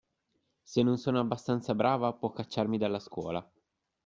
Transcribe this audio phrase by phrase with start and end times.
[0.63, 3.47] Se non sono abbastanza brava, può cacciarmi dalla scuola.